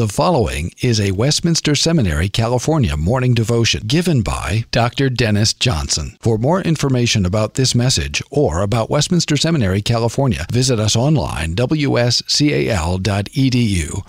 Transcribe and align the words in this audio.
The 0.00 0.08
following 0.08 0.72
is 0.80 0.98
a 0.98 1.12
Westminster 1.12 1.74
Seminary, 1.74 2.30
California 2.30 2.96
morning 2.96 3.34
devotion 3.34 3.82
given 3.86 4.22
by 4.22 4.64
Dr. 4.70 5.10
Dennis 5.10 5.52
Johnson. 5.52 6.16
For 6.22 6.38
more 6.38 6.62
information 6.62 7.26
about 7.26 7.52
this 7.52 7.74
message 7.74 8.22
or 8.30 8.62
about 8.62 8.88
Westminster 8.88 9.36
Seminary, 9.36 9.82
California, 9.82 10.46
visit 10.50 10.80
us 10.80 10.96
online, 10.96 11.54
wscal.edu, 11.54 11.82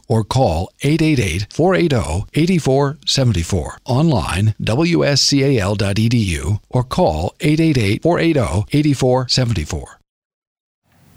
or 0.08 0.24
call 0.24 0.72
888 0.82 1.48
480 1.52 2.26
8474. 2.36 3.78
Online, 3.84 4.56
wscal.edu, 4.62 6.62
or 6.70 6.84
call 6.86 7.36
888 7.42 8.02
480 8.02 8.66
8474. 8.72 10.01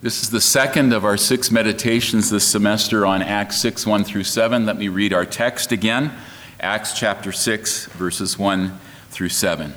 This 0.05 0.23
is 0.23 0.29
the 0.29 0.39
second 0.39 0.93
of 0.93 1.07
our 1.07 1.17
six 1.17 1.51
meditations 1.51 2.29
this 2.29 2.47
semester 2.47 3.07
on 3.07 3.23
Acts 3.23 3.57
6, 3.63 3.87
1 3.87 4.05
through 4.05 4.25
7. 4.25 4.67
Let 4.67 4.77
me 4.77 4.89
read 4.89 5.15
our 5.15 5.25
text 5.25 5.73
again 5.73 6.13
Acts 6.61 6.93
chapter 6.93 7.33
6, 7.33 7.87
verses 7.87 8.39
1 8.39 8.79
through 9.09 9.31
7. 9.31 9.73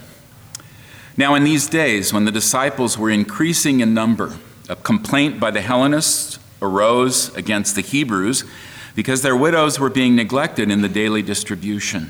Now, 1.16 1.34
in 1.36 1.45
these 1.45 1.67
days, 1.67 2.12
when 2.12 2.26
the 2.26 2.31
disciples 2.34 2.98
were 2.98 3.09
increasing 3.09 3.80
in 3.80 3.94
number, 3.94 4.38
a 4.67 4.76
complaint 4.76 5.40
by 5.40 5.50
the 5.50 5.62
Hellenists 5.62 6.39
arose 6.62 7.34
against 7.38 7.75
the 7.75 7.81
Hebrews 7.81 8.44
because 8.95 9.22
their 9.22 9.38
widows 9.38 9.80
were 9.80 9.89
being 9.89 10.14
neglected 10.14 10.70
in 10.70 10.81
the 10.81 10.89
daily 10.89 11.22
distribution. 11.22 12.09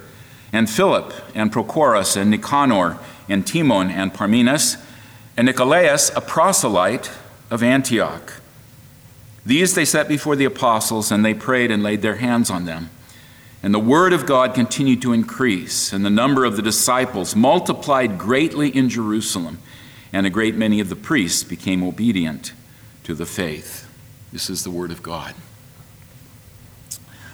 and 0.53 0.69
Philip, 0.69 1.13
and 1.33 1.51
Prochorus, 1.51 2.17
and 2.17 2.29
Nicanor, 2.29 2.97
and 3.29 3.47
Timon, 3.47 3.89
and 3.89 4.13
Parmenas, 4.13 4.77
and 5.37 5.45
Nicolaus, 5.45 6.11
a 6.15 6.21
proselyte 6.21 7.09
of 7.49 7.63
Antioch. 7.63 8.33
These 9.45 9.73
they 9.73 9.85
set 9.85 10.07
before 10.07 10.35
the 10.35 10.45
apostles, 10.45 11.11
and 11.11 11.25
they 11.25 11.33
prayed 11.33 11.71
and 11.71 11.81
laid 11.81 12.01
their 12.01 12.17
hands 12.17 12.49
on 12.49 12.65
them. 12.65 12.89
And 13.63 13.73
the 13.73 13.79
word 13.79 14.11
of 14.11 14.25
God 14.25 14.53
continued 14.53 15.01
to 15.03 15.13
increase, 15.13 15.93
and 15.93 16.03
the 16.03 16.09
number 16.09 16.45
of 16.45 16.55
the 16.55 16.61
disciples 16.61 17.35
multiplied 17.35 18.17
greatly 18.17 18.69
in 18.69 18.89
Jerusalem, 18.89 19.59
and 20.11 20.25
a 20.25 20.31
great 20.31 20.55
many 20.55 20.79
of 20.79 20.89
the 20.89 20.95
priests 20.95 21.43
became 21.43 21.83
obedient 21.83 22.53
to 23.03 23.13
the 23.13 23.25
faith. 23.25 23.87
This 24.33 24.49
is 24.49 24.63
the 24.63 24.71
word 24.71 24.91
of 24.91 25.03
God. 25.03 25.35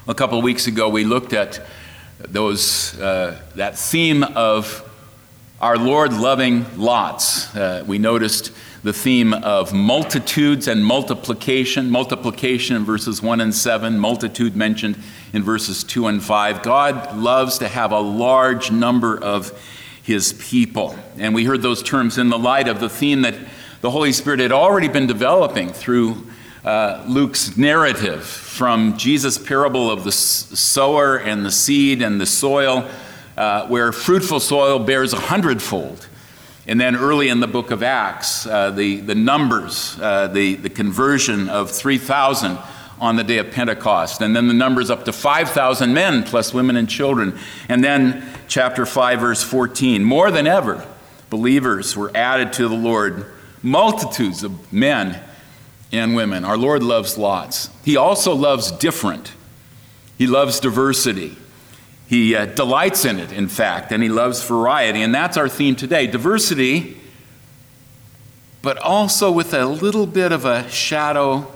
A 0.07 0.13
couple 0.13 0.37
of 0.37 0.43
weeks 0.43 0.67
ago, 0.67 0.87
we 0.87 1.03
looked 1.03 1.33
at 1.33 1.65
those, 2.19 2.99
uh, 2.99 3.39
that 3.55 3.77
theme 3.77 4.23
of 4.23 4.83
our 5.61 5.77
Lord 5.77 6.13
loving 6.13 6.65
lots. 6.77 7.55
Uh, 7.55 7.83
we 7.87 7.97
noticed 7.97 8.51
the 8.83 8.93
theme 8.93 9.33
of 9.33 9.73
multitudes 9.73 10.67
and 10.67 10.85
multiplication, 10.85 11.89
multiplication 11.89 12.75
in 12.75 12.85
verses 12.85 13.21
1 13.21 13.41
and 13.41 13.53
7, 13.53 13.99
multitude 13.99 14.55
mentioned 14.55 14.97
in 15.33 15.43
verses 15.43 15.83
2 15.83 16.07
and 16.07 16.23
5. 16.23 16.63
God 16.63 17.17
loves 17.17 17.57
to 17.59 17.67
have 17.67 17.91
a 17.91 17.99
large 17.99 18.71
number 18.71 19.21
of 19.21 19.51
his 20.03 20.33
people. 20.33 20.95
And 21.17 21.35
we 21.35 21.45
heard 21.45 21.61
those 21.61 21.83
terms 21.83 22.17
in 22.17 22.29
the 22.29 22.39
light 22.39 22.67
of 22.67 22.79
the 22.79 22.89
theme 22.89 23.23
that 23.23 23.35
the 23.81 23.91
Holy 23.91 24.11
Spirit 24.11 24.39
had 24.39 24.51
already 24.51 24.87
been 24.87 25.05
developing 25.05 25.69
through 25.69 26.27
uh, 26.63 27.03
Luke's 27.07 27.57
narrative 27.57 28.23
from 28.23 28.97
Jesus' 28.97 29.37
parable 29.37 29.91
of 29.91 30.03
the 30.03 30.11
sower 30.11 31.17
and 31.17 31.45
the 31.45 31.51
seed 31.51 32.01
and 32.01 32.19
the 32.19 32.25
soil, 32.25 32.89
uh, 33.37 33.67
where 33.67 33.91
fruitful 33.91 34.39
soil 34.39 34.79
bears 34.79 35.13
a 35.13 35.19
hundredfold. 35.19 36.07
And 36.65 36.81
then 36.81 36.95
early 36.95 37.29
in 37.29 37.39
the 37.39 37.47
book 37.47 37.71
of 37.71 37.81
Acts, 37.83 38.45
uh, 38.45 38.71
the, 38.71 38.99
the 38.99 39.15
numbers, 39.15 39.97
uh, 40.01 40.27
the, 40.27 40.55
the 40.55 40.69
conversion 40.69 41.47
of 41.47 41.71
3,000 41.71 42.57
on 42.99 43.15
the 43.15 43.23
day 43.23 43.37
of 43.37 43.51
Pentecost. 43.51 44.21
And 44.21 44.35
then 44.35 44.47
the 44.47 44.53
numbers 44.53 44.89
up 44.89 45.05
to 45.05 45.13
5,000 45.13 45.93
men, 45.93 46.23
plus 46.23 46.53
women 46.53 46.75
and 46.75 46.89
children. 46.89 47.37
And 47.69 47.83
then 47.83 48.27
chapter 48.47 48.85
5, 48.85 49.19
verse 49.19 49.43
14. 49.43 50.03
More 50.03 50.31
than 50.31 50.47
ever, 50.47 50.85
believers 51.29 51.95
were 51.95 52.11
added 52.15 52.51
to 52.53 52.67
the 52.67 52.75
Lord, 52.75 53.25
multitudes 53.61 54.43
of 54.43 54.73
men 54.73 55.21
and 55.91 56.15
women. 56.15 56.43
Our 56.43 56.57
Lord 56.57 56.83
loves 56.83 57.17
lots. 57.17 57.69
He 57.83 57.97
also 57.97 58.33
loves 58.33 58.71
different, 58.71 59.33
He 60.17 60.27
loves 60.27 60.59
diversity. 60.59 61.35
He 62.07 62.37
uh, 62.37 62.45
delights 62.45 63.03
in 63.03 63.19
it, 63.19 63.33
in 63.33 63.49
fact, 63.49 63.91
and 63.91 64.01
He 64.01 64.07
loves 64.07 64.41
variety. 64.47 65.01
And 65.01 65.13
that's 65.13 65.35
our 65.35 65.49
theme 65.49 65.75
today 65.75 66.07
diversity, 66.07 66.97
but 68.61 68.77
also 68.77 69.31
with 69.31 69.53
a 69.53 69.65
little 69.65 70.07
bit 70.07 70.31
of 70.31 70.45
a 70.45 70.69
shadow 70.69 71.51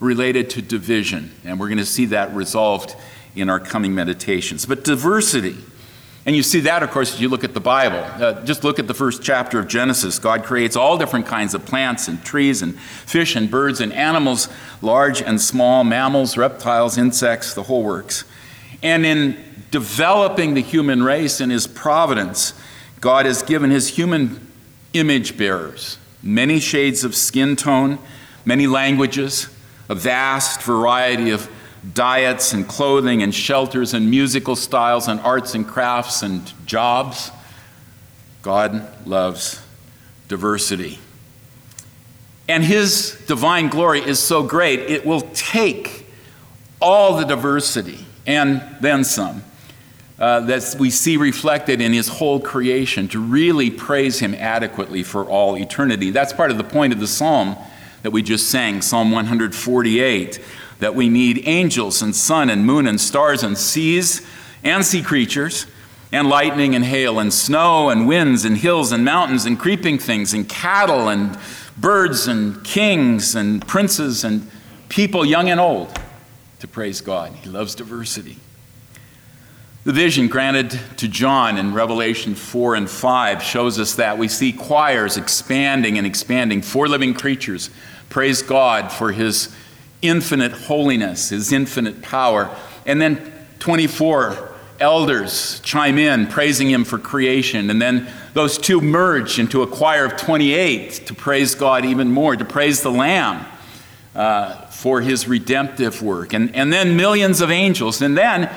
related 0.00 0.50
to 0.50 0.62
division. 0.62 1.30
And 1.44 1.60
we're 1.60 1.68
going 1.68 1.78
to 1.78 1.84
see 1.84 2.06
that 2.06 2.34
resolved 2.34 2.96
in 3.36 3.48
our 3.48 3.60
coming 3.60 3.94
meditations. 3.94 4.66
But 4.66 4.84
diversity. 4.84 5.56
And 6.24 6.36
you 6.36 6.42
see 6.42 6.60
that, 6.60 6.82
of 6.82 6.90
course, 6.90 7.14
as 7.14 7.20
you 7.20 7.28
look 7.28 7.42
at 7.42 7.52
the 7.52 7.60
Bible. 7.60 7.98
Uh, 7.98 8.44
just 8.44 8.62
look 8.62 8.78
at 8.78 8.86
the 8.86 8.94
first 8.94 9.22
chapter 9.22 9.58
of 9.58 9.66
Genesis. 9.66 10.20
God 10.20 10.44
creates 10.44 10.76
all 10.76 10.96
different 10.96 11.26
kinds 11.26 11.52
of 11.52 11.66
plants 11.66 12.06
and 12.06 12.24
trees 12.24 12.62
and 12.62 12.78
fish 12.78 13.34
and 13.34 13.50
birds 13.50 13.80
and 13.80 13.92
animals, 13.92 14.48
large 14.80 15.20
and 15.20 15.40
small, 15.40 15.82
mammals, 15.82 16.36
reptiles, 16.36 16.96
insects, 16.96 17.54
the 17.54 17.64
whole 17.64 17.82
works. 17.82 18.24
And 18.84 19.04
in 19.04 19.36
developing 19.72 20.54
the 20.54 20.62
human 20.62 21.02
race 21.02 21.40
in 21.40 21.50
His 21.50 21.66
providence, 21.66 22.54
God 23.00 23.26
has 23.26 23.42
given 23.42 23.70
His 23.70 23.88
human 23.88 24.46
image 24.92 25.36
bearers 25.36 25.98
many 26.22 26.60
shades 26.60 27.02
of 27.04 27.14
skin 27.14 27.56
tone, 27.56 27.98
many 28.44 28.66
languages, 28.66 29.48
a 29.88 29.94
vast 29.94 30.62
variety 30.62 31.30
of 31.30 31.50
diets 31.94 32.52
and 32.52 32.66
clothing 32.68 33.22
and 33.22 33.34
shelters 33.34 33.92
and 33.94 34.08
musical 34.08 34.54
styles 34.54 35.08
and 35.08 35.20
arts 35.20 35.54
and 35.54 35.66
crafts 35.66 36.22
and 36.22 36.52
jobs. 36.66 37.30
God 38.42 39.06
loves 39.06 39.60
diversity. 40.28 40.98
And 42.48 42.64
His 42.64 43.20
divine 43.26 43.68
glory 43.68 44.00
is 44.00 44.18
so 44.18 44.42
great, 44.42 44.80
it 44.80 45.04
will 45.06 45.22
take 45.32 46.06
all 46.80 47.16
the 47.16 47.24
diversity 47.24 48.04
and 48.26 48.62
then 48.80 49.04
some 49.04 49.42
uh, 50.18 50.40
that 50.40 50.76
we 50.78 50.90
see 50.90 51.16
reflected 51.16 51.80
in 51.80 51.92
His 51.92 52.08
whole 52.08 52.40
creation 52.40 53.08
to 53.08 53.20
really 53.20 53.70
praise 53.70 54.20
Him 54.20 54.34
adequately 54.34 55.02
for 55.02 55.24
all 55.24 55.56
eternity. 55.56 56.10
That's 56.10 56.32
part 56.32 56.50
of 56.50 56.58
the 56.58 56.64
point 56.64 56.92
of 56.92 57.00
the 57.00 57.06
psalm 57.06 57.56
that 58.02 58.10
we 58.10 58.22
just 58.22 58.50
sang, 58.50 58.82
Psalm 58.82 59.12
148 59.12 60.40
that 60.82 60.96
we 60.96 61.08
need 61.08 61.40
angels 61.46 62.02
and 62.02 62.14
sun 62.14 62.50
and 62.50 62.66
moon 62.66 62.88
and 62.88 63.00
stars 63.00 63.44
and 63.44 63.56
seas 63.56 64.20
and 64.64 64.84
sea 64.84 65.00
creatures 65.00 65.68
and 66.10 66.28
lightning 66.28 66.74
and 66.74 66.84
hail 66.84 67.20
and 67.20 67.32
snow 67.32 67.88
and 67.88 68.08
winds 68.08 68.44
and 68.44 68.56
hills 68.56 68.90
and 68.90 69.04
mountains 69.04 69.44
and 69.44 69.60
creeping 69.60 69.96
things 69.96 70.34
and 70.34 70.48
cattle 70.48 71.08
and 71.08 71.38
birds 71.76 72.26
and 72.26 72.64
kings 72.64 73.36
and 73.36 73.64
princes 73.68 74.24
and 74.24 74.50
people 74.88 75.24
young 75.24 75.48
and 75.48 75.60
old 75.60 75.96
to 76.58 76.66
praise 76.66 77.00
God. 77.00 77.32
He 77.32 77.48
loves 77.48 77.76
diversity. 77.76 78.38
The 79.84 79.92
vision 79.92 80.26
granted 80.26 80.80
to 80.96 81.06
John 81.06 81.58
in 81.58 81.74
Revelation 81.74 82.34
4 82.34 82.74
and 82.74 82.90
5 82.90 83.40
shows 83.40 83.78
us 83.78 83.94
that 83.94 84.18
we 84.18 84.26
see 84.26 84.52
choirs 84.52 85.16
expanding 85.16 85.96
and 85.96 86.04
expanding, 86.08 86.60
four 86.60 86.88
living 86.88 87.14
creatures. 87.14 87.70
Praise 88.08 88.42
God 88.42 88.90
for 88.90 89.12
his 89.12 89.54
infinite 90.02 90.52
holiness, 90.52 91.30
his 91.30 91.52
infinite 91.52 92.02
power. 92.02 92.54
And 92.84 93.00
then 93.00 93.32
24 93.60 94.50
elders 94.80 95.60
chime 95.60 95.96
in, 95.96 96.26
praising 96.26 96.68
him 96.68 96.84
for 96.84 96.98
creation. 96.98 97.70
And 97.70 97.80
then 97.80 98.08
those 98.34 98.58
two 98.58 98.80
merge 98.80 99.38
into 99.38 99.62
a 99.62 99.66
choir 99.66 100.04
of 100.04 100.16
28 100.16 101.06
to 101.06 101.14
praise 101.14 101.54
God 101.54 101.84
even 101.84 102.10
more, 102.10 102.36
to 102.36 102.44
praise 102.44 102.82
the 102.82 102.90
Lamb 102.90 103.46
uh, 104.14 104.66
for 104.66 105.00
his 105.00 105.28
redemptive 105.28 106.02
work. 106.02 106.32
And, 106.32 106.54
and 106.54 106.72
then 106.72 106.96
millions 106.96 107.40
of 107.40 107.50
angels. 107.50 108.02
And 108.02 108.18
then 108.18 108.54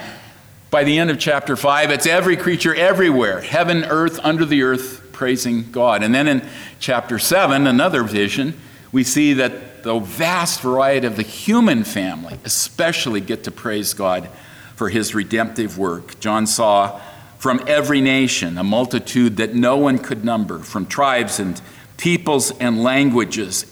by 0.72 0.84
the 0.84 0.98
end 0.98 1.12
of 1.12 1.20
chapter 1.20 1.56
5, 1.56 1.92
it's 1.92 2.08
every 2.08 2.36
creature 2.36 2.74
everywhere, 2.74 3.42
heaven, 3.42 3.86
earth, 3.86 4.20
under 4.24 4.44
the 4.44 4.64
earth, 4.64 5.10
praising 5.12 5.72
God. 5.72 6.04
And 6.04 6.14
then 6.14 6.28
in 6.28 6.46
chapter 6.80 7.20
7, 7.20 7.68
another 7.68 8.04
vision, 8.04 8.60
we 8.92 9.04
see 9.04 9.34
that 9.34 9.75
the 9.86 10.00
vast 10.00 10.62
variety 10.62 11.06
of 11.06 11.16
the 11.16 11.22
human 11.22 11.84
family 11.84 12.40
especially 12.44 13.22
get 13.22 13.44
to 13.44 13.52
praise 13.52 13.94
God 13.94 14.28
for 14.76 14.90
his 14.90 15.14
redemptive 15.14 15.78
work. 15.78 16.20
John 16.20 16.48
saw 16.48 17.00
from 17.38 17.64
every 17.68 18.02
nation 18.02 18.58
a 18.58 18.64
multitude 18.64 19.38
that 19.38 19.54
no 19.54 19.78
one 19.78 20.00
could 20.00 20.26
number, 20.26 20.58
from 20.58 20.88
tribes 20.88 21.40
and 21.40 21.62
peoples 21.98 22.50
and 22.58 22.82
languages, 22.82 23.72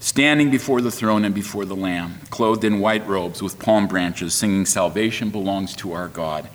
standing 0.00 0.50
before 0.50 0.82
the 0.82 0.90
throne 0.90 1.24
and 1.24 1.34
before 1.34 1.64
the 1.64 1.74
Lamb, 1.74 2.20
clothed 2.28 2.62
in 2.62 2.78
white 2.78 3.06
robes 3.08 3.42
with 3.42 3.58
palm 3.58 3.88
branches, 3.88 4.34
singing, 4.34 4.66
Salvation 4.66 5.30
belongs 5.30 5.74
to 5.76 5.94
our 5.94 6.08
God 6.08 6.46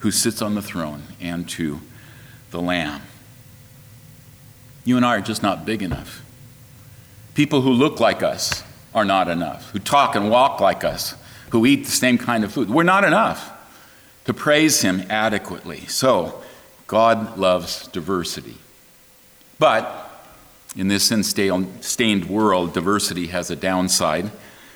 who 0.00 0.10
sits 0.10 0.42
on 0.42 0.56
the 0.56 0.62
throne 0.62 1.04
and 1.20 1.48
to 1.50 1.80
the 2.50 2.60
Lamb. 2.60 3.02
You 4.84 4.96
and 4.96 5.06
I 5.06 5.18
are 5.18 5.20
just 5.20 5.40
not 5.40 5.64
big 5.64 5.84
enough. 5.84 6.24
People 7.34 7.62
who 7.62 7.72
look 7.72 8.00
like 8.00 8.22
us 8.22 8.62
are 8.94 9.04
not 9.04 9.28
enough, 9.28 9.70
who 9.70 9.78
talk 9.78 10.14
and 10.14 10.30
walk 10.30 10.60
like 10.60 10.84
us, 10.84 11.14
who 11.50 11.66
eat 11.66 11.84
the 11.84 11.90
same 11.90 12.18
kind 12.18 12.44
of 12.44 12.52
food. 12.52 12.70
We're 12.70 12.82
not 12.82 13.04
enough 13.04 13.52
to 14.24 14.34
praise 14.34 14.82
Him 14.82 15.04
adequately. 15.08 15.86
So, 15.86 16.42
God 16.86 17.38
loves 17.38 17.86
diversity. 17.88 18.56
But 19.58 20.10
in 20.76 20.88
this 20.88 21.04
sin 21.04 21.22
stained 21.22 22.28
world, 22.28 22.72
diversity 22.72 23.28
has 23.28 23.50
a 23.50 23.56
downside, 23.56 24.30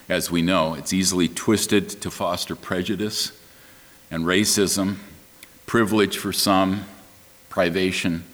as 0.08 0.30
we 0.30 0.42
know. 0.42 0.74
It's 0.74 0.92
easily 0.92 1.28
twisted 1.28 1.88
to 1.88 2.10
foster 2.10 2.54
prejudice 2.54 3.32
and 4.10 4.24
racism, 4.24 4.96
privilege 5.66 6.18
for 6.18 6.32
some, 6.32 6.84
privation 7.48 8.24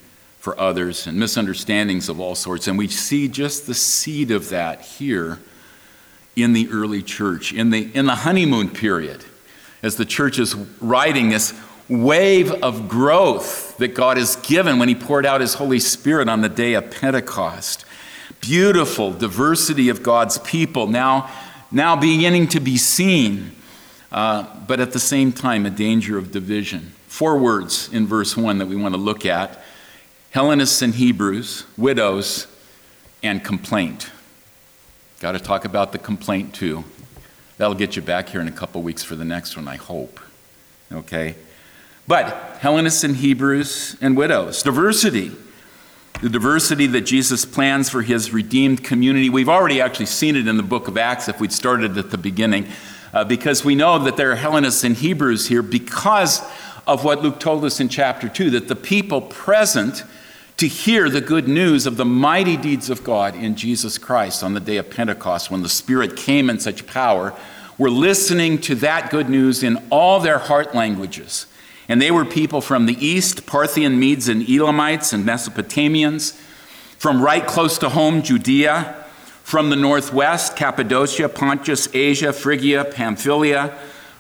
for 0.40 0.58
others, 0.58 1.06
and 1.06 1.18
misunderstandings 1.18 2.08
of 2.08 2.18
all 2.18 2.34
sorts. 2.34 2.66
And 2.66 2.78
we 2.78 2.88
see 2.88 3.28
just 3.28 3.66
the 3.66 3.74
seed 3.74 4.30
of 4.30 4.48
that 4.48 4.80
here 4.80 5.38
in 6.34 6.54
the 6.54 6.68
early 6.70 7.02
church, 7.02 7.52
in 7.52 7.68
the, 7.68 7.94
in 7.94 8.06
the 8.06 8.16
honeymoon 8.16 8.70
period, 8.70 9.22
as 9.82 9.96
the 9.96 10.06
church 10.06 10.38
is 10.38 10.54
riding 10.80 11.28
this 11.28 11.52
wave 11.90 12.50
of 12.62 12.88
growth 12.88 13.76
that 13.76 13.88
God 13.88 14.16
has 14.16 14.36
given 14.36 14.78
when 14.78 14.88
He 14.88 14.94
poured 14.94 15.26
out 15.26 15.42
His 15.42 15.54
Holy 15.54 15.78
Spirit 15.78 16.28
on 16.28 16.40
the 16.40 16.48
day 16.48 16.72
of 16.72 16.90
Pentecost. 16.90 17.84
Beautiful 18.40 19.12
diversity 19.12 19.90
of 19.90 20.02
God's 20.02 20.38
people 20.38 20.86
now, 20.86 21.30
now 21.70 21.96
beginning 21.96 22.48
to 22.48 22.60
be 22.60 22.78
seen, 22.78 23.54
uh, 24.10 24.46
but 24.66 24.80
at 24.80 24.92
the 24.92 24.98
same 24.98 25.32
time, 25.32 25.66
a 25.66 25.70
danger 25.70 26.16
of 26.16 26.32
division. 26.32 26.94
Four 27.08 27.38
words 27.38 27.92
in 27.92 28.06
verse 28.06 28.38
1 28.38 28.56
that 28.58 28.66
we 28.66 28.76
want 28.76 28.94
to 28.94 29.00
look 29.00 29.26
at 29.26 29.62
Hellenists 30.30 30.80
and 30.80 30.94
Hebrews, 30.94 31.64
widows, 31.76 32.46
and 33.20 33.42
complaint. 33.42 34.10
Got 35.18 35.32
to 35.32 35.40
talk 35.40 35.64
about 35.64 35.90
the 35.90 35.98
complaint 35.98 36.54
too. 36.54 36.84
That'll 37.58 37.74
get 37.74 37.96
you 37.96 38.02
back 38.02 38.28
here 38.28 38.40
in 38.40 38.46
a 38.46 38.52
couple 38.52 38.80
weeks 38.80 39.02
for 39.02 39.16
the 39.16 39.24
next 39.24 39.56
one, 39.56 39.66
I 39.66 39.74
hope. 39.74 40.20
Okay? 40.92 41.34
But 42.06 42.58
Hellenists 42.60 43.02
and 43.02 43.16
Hebrews 43.16 43.96
and 44.00 44.16
widows, 44.16 44.62
diversity. 44.62 45.32
The 46.22 46.28
diversity 46.28 46.86
that 46.86 47.02
Jesus 47.02 47.44
plans 47.44 47.90
for 47.90 48.02
his 48.02 48.32
redeemed 48.32 48.84
community. 48.84 49.30
We've 49.30 49.48
already 49.48 49.80
actually 49.80 50.06
seen 50.06 50.36
it 50.36 50.46
in 50.46 50.56
the 50.56 50.62
book 50.62 50.86
of 50.86 50.96
Acts 50.96 51.28
if 51.28 51.40
we'd 51.40 51.52
started 51.52 51.98
at 51.98 52.12
the 52.12 52.18
beginning, 52.18 52.68
uh, 53.12 53.24
because 53.24 53.64
we 53.64 53.74
know 53.74 53.98
that 53.98 54.16
there 54.16 54.30
are 54.30 54.36
Hellenists 54.36 54.84
and 54.84 54.94
Hebrews 54.94 55.48
here 55.48 55.62
because 55.62 56.40
of 56.86 57.04
what 57.04 57.20
Luke 57.20 57.40
told 57.40 57.64
us 57.64 57.80
in 57.80 57.88
chapter 57.88 58.28
2 58.28 58.50
that 58.50 58.68
the 58.68 58.76
people 58.76 59.20
present 59.20 60.04
to 60.60 60.68
hear 60.68 61.08
the 61.08 61.22
good 61.22 61.48
news 61.48 61.86
of 61.86 61.96
the 61.96 62.04
mighty 62.04 62.54
deeds 62.54 62.90
of 62.90 63.02
God 63.02 63.34
in 63.34 63.56
Jesus 63.56 63.96
Christ 63.96 64.42
on 64.42 64.52
the 64.52 64.60
day 64.60 64.76
of 64.76 64.90
Pentecost 64.90 65.50
when 65.50 65.62
the 65.62 65.70
Spirit 65.70 66.16
came 66.16 66.50
in 66.50 66.60
such 66.60 66.86
power 66.86 67.34
were 67.78 67.88
listening 67.88 68.58
to 68.58 68.74
that 68.74 69.10
good 69.10 69.30
news 69.30 69.62
in 69.62 69.82
all 69.88 70.20
their 70.20 70.36
heart 70.36 70.74
languages. 70.74 71.46
And 71.88 72.00
they 72.00 72.10
were 72.10 72.26
people 72.26 72.60
from 72.60 72.84
the 72.84 73.02
east, 73.02 73.46
Parthian 73.46 73.98
Medes 73.98 74.28
and 74.28 74.46
Elamites 74.46 75.14
and 75.14 75.24
Mesopotamians, 75.24 76.34
from 76.98 77.22
right 77.22 77.46
close 77.46 77.78
to 77.78 77.88
home, 77.88 78.20
Judea, 78.20 79.02
from 79.42 79.70
the 79.70 79.76
northwest, 79.76 80.56
Cappadocia, 80.56 81.30
Pontus, 81.30 81.88
Asia, 81.94 82.34
Phrygia, 82.34 82.84
Pamphylia, 82.84 83.78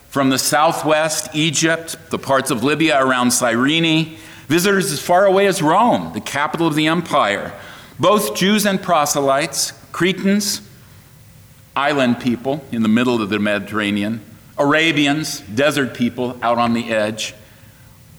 from 0.08 0.30
the 0.30 0.38
southwest, 0.38 1.28
Egypt, 1.34 1.96
the 2.08 2.18
parts 2.18 2.50
of 2.50 2.64
Libya 2.64 2.98
around 2.98 3.30
Cyrene, 3.30 4.16
visitors 4.50 4.90
as 4.90 5.00
far 5.00 5.26
away 5.26 5.46
as 5.46 5.62
Rome, 5.62 6.12
the 6.12 6.20
capital 6.20 6.66
of 6.66 6.74
the 6.74 6.88
empire, 6.88 7.56
both 8.00 8.34
Jews 8.34 8.66
and 8.66 8.82
proselytes, 8.82 9.72
Cretans, 9.92 10.60
island 11.76 12.20
people 12.20 12.64
in 12.72 12.82
the 12.82 12.88
middle 12.88 13.22
of 13.22 13.30
the 13.30 13.38
Mediterranean, 13.38 14.20
Arabians, 14.58 15.38
desert 15.40 15.94
people 15.94 16.36
out 16.42 16.58
on 16.58 16.74
the 16.74 16.90
edge, 16.90 17.32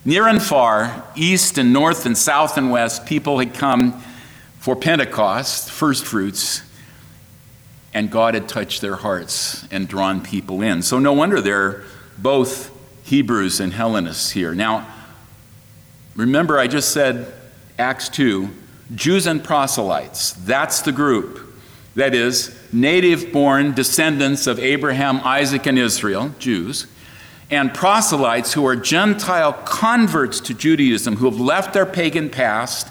Near 0.04 0.28
and 0.28 0.42
far, 0.42 1.04
east 1.16 1.60
and 1.60 1.72
north 1.72 2.07
and 2.07 2.18
south 2.18 2.57
and 2.57 2.72
west, 2.72 3.06
people 3.06 3.38
had 3.38 3.54
come 3.54 4.01
for 4.57 4.75
Pentecost, 4.75 5.69
first 5.69 6.06
fruits, 6.06 6.63
and 7.94 8.10
God 8.10 8.33
had 8.33 8.48
touched 8.50 8.81
their 8.81 8.95
hearts 8.95 9.68
and 9.69 9.88
drawn 9.88 10.22
people 10.22 10.63
in. 10.63 10.81
So 10.81 10.98
no 10.98 11.13
wonder 11.13 11.39
they're 11.39 11.83
both 12.18 12.72
Hebrews 13.04 13.60
and 13.60 13.74
Hellenists 13.74 14.31
here. 14.31 14.56
Now, 14.56 14.88
remember, 16.15 16.57
I 16.57 16.67
just 16.67 16.91
said 16.91 17.33
Acts 17.77 18.09
2 18.09 18.49
Jews 18.95 19.25
and 19.25 19.43
proselytes. 19.43 20.33
That's 20.33 20.81
the 20.81 20.91
group. 20.91 21.47
That 21.95 22.13
is, 22.13 22.57
native 22.73 23.31
born 23.31 23.73
descendants 23.73 24.47
of 24.47 24.59
Abraham, 24.59 25.21
Isaac, 25.23 25.65
and 25.65 25.79
Israel, 25.79 26.33
Jews 26.39 26.87
and 27.51 27.73
proselytes 27.73 28.53
who 28.53 28.65
are 28.65 28.77
Gentile 28.77 29.51
converts 29.51 30.39
to 30.39 30.53
Judaism 30.53 31.17
who 31.17 31.29
have 31.29 31.39
left 31.39 31.73
their 31.73 31.85
pagan 31.85 32.29
past 32.29 32.87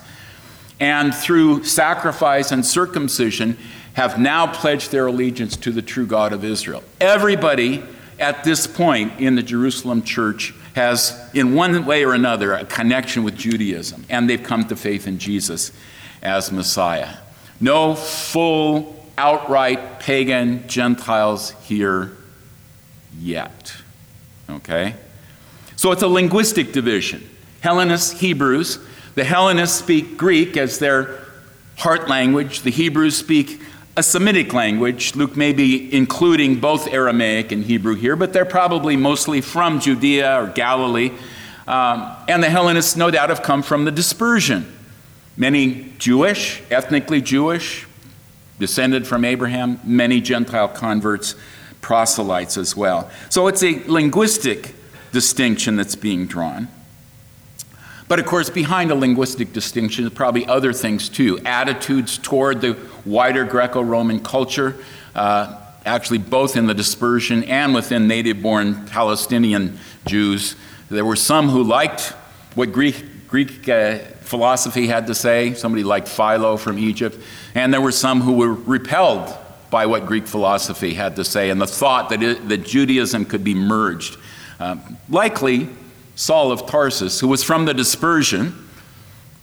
and 0.78 1.14
through 1.14 1.64
sacrifice 1.64 2.52
and 2.52 2.64
circumcision 2.64 3.56
have 3.94 4.20
now 4.20 4.46
pledged 4.46 4.92
their 4.92 5.06
allegiance 5.06 5.56
to 5.56 5.72
the 5.72 5.82
true 5.82 6.06
God 6.06 6.32
of 6.32 6.44
Israel. 6.44 6.84
Everybody 7.00 7.82
at 8.18 8.44
this 8.44 8.66
point 8.66 9.18
in 9.18 9.34
the 9.34 9.42
Jerusalem 9.42 10.02
church 10.02 10.54
has, 10.74 11.18
in 11.34 11.54
one 11.54 11.84
way 11.84 12.04
or 12.04 12.14
another, 12.14 12.54
a 12.54 12.64
connection 12.64 13.24
with 13.24 13.36
Judaism, 13.36 14.04
and 14.08 14.28
they've 14.28 14.42
come 14.42 14.66
to 14.68 14.76
faith 14.76 15.06
in 15.06 15.18
Jesus 15.18 15.72
as 16.22 16.52
Messiah. 16.52 17.16
No 17.60 17.94
full, 17.94 18.96
outright 19.18 20.00
pagan 20.00 20.66
Gentiles 20.66 21.50
here 21.64 22.12
yet. 23.18 23.74
Okay? 24.48 24.94
So 25.76 25.92
it's 25.92 26.02
a 26.02 26.08
linguistic 26.08 26.72
division. 26.72 27.28
Hellenists, 27.60 28.18
Hebrews. 28.20 28.78
The 29.14 29.24
Hellenists 29.24 29.78
speak 29.78 30.16
Greek 30.16 30.56
as 30.56 30.78
their 30.78 31.18
heart 31.76 32.08
language. 32.08 32.62
The 32.62 32.70
Hebrews 32.70 33.16
speak 33.16 33.60
a 33.96 34.02
Semitic 34.02 34.52
language. 34.52 35.16
Luke 35.16 35.36
may 35.36 35.52
be 35.52 35.92
including 35.92 36.60
both 36.60 36.86
Aramaic 36.88 37.52
and 37.52 37.64
Hebrew 37.64 37.94
here, 37.94 38.16
but 38.16 38.32
they're 38.32 38.44
probably 38.44 38.96
mostly 38.96 39.40
from 39.40 39.80
Judea 39.80 40.42
or 40.42 40.46
Galilee. 40.48 41.12
Um, 41.66 42.14
and 42.28 42.42
the 42.42 42.50
Hellenists, 42.50 42.96
no 42.96 43.10
doubt, 43.10 43.28
have 43.28 43.42
come 43.42 43.62
from 43.62 43.84
the 43.84 43.90
dispersion. 43.90 44.72
Many 45.36 45.92
Jewish, 45.98 46.62
ethnically 46.70 47.20
Jewish, 47.20 47.86
descended 48.58 49.06
from 49.06 49.24
Abraham, 49.24 49.80
many 49.84 50.20
Gentile 50.20 50.68
converts 50.68 51.34
proselytes 51.80 52.56
as 52.56 52.76
well. 52.76 53.10
So 53.28 53.46
it's 53.46 53.62
a 53.62 53.82
linguistic 53.86 54.74
distinction 55.12 55.76
that's 55.76 55.96
being 55.96 56.26
drawn. 56.26 56.68
But 58.10 58.18
of 58.18 58.26
course, 58.26 58.50
behind 58.50 58.90
a 58.90 58.96
linguistic 58.96 59.52
distinction, 59.52 60.10
probably 60.10 60.44
other 60.44 60.72
things 60.72 61.08
too 61.08 61.38
attitudes 61.44 62.18
toward 62.18 62.60
the 62.60 62.76
wider 63.04 63.44
Greco 63.44 63.80
Roman 63.80 64.18
culture, 64.18 64.74
uh, 65.14 65.56
actually, 65.86 66.18
both 66.18 66.56
in 66.56 66.66
the 66.66 66.74
dispersion 66.74 67.44
and 67.44 67.72
within 67.72 68.08
native 68.08 68.42
born 68.42 68.84
Palestinian 68.86 69.78
Jews. 70.08 70.56
There 70.90 71.04
were 71.04 71.14
some 71.14 71.50
who 71.50 71.62
liked 71.62 72.08
what 72.56 72.72
Greek, 72.72 73.28
Greek 73.28 73.68
uh, 73.68 73.98
philosophy 74.22 74.88
had 74.88 75.06
to 75.06 75.14
say, 75.14 75.54
somebody 75.54 75.84
like 75.84 76.08
Philo 76.08 76.56
from 76.56 76.80
Egypt, 76.80 77.16
and 77.54 77.72
there 77.72 77.80
were 77.80 77.92
some 77.92 78.22
who 78.22 78.32
were 78.32 78.52
repelled 78.52 79.32
by 79.70 79.86
what 79.86 80.06
Greek 80.06 80.26
philosophy 80.26 80.94
had 80.94 81.14
to 81.14 81.24
say 81.24 81.48
and 81.48 81.60
the 81.60 81.66
thought 81.68 82.08
that, 82.08 82.24
it, 82.24 82.48
that 82.48 82.64
Judaism 82.64 83.24
could 83.24 83.44
be 83.44 83.54
merged. 83.54 84.16
Uh, 84.58 84.78
likely, 85.08 85.68
Saul 86.20 86.52
of 86.52 86.66
Tarsus, 86.66 87.18
who 87.20 87.28
was 87.28 87.42
from 87.42 87.64
the 87.64 87.72
dispersion, 87.72 88.68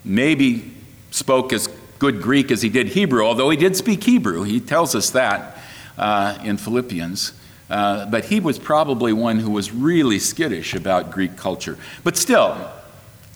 maybe 0.05 0.75
spoke 1.09 1.51
as 1.51 1.65
good 1.97 2.21
Greek 2.21 2.51
as 2.51 2.61
he 2.61 2.69
did 2.69 2.89
Hebrew, 2.89 3.25
although 3.25 3.49
he 3.49 3.57
did 3.57 3.75
speak 3.75 4.03
Hebrew. 4.03 4.43
He 4.43 4.59
tells 4.59 4.93
us 4.93 5.09
that 5.09 5.57
uh, 5.97 6.37
in 6.43 6.57
Philippians. 6.57 7.33
Uh, 7.67 8.05
but 8.05 8.25
he 8.25 8.39
was 8.39 8.59
probably 8.59 9.11
one 9.11 9.39
who 9.39 9.49
was 9.49 9.71
really 9.71 10.19
skittish 10.19 10.75
about 10.75 11.09
Greek 11.09 11.35
culture. 11.35 11.79
But 12.03 12.15
still, 12.15 12.69